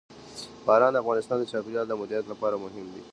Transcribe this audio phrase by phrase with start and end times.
[0.65, 3.03] باران د افغانستان د چاپیریال د مدیریت لپاره مهم دي.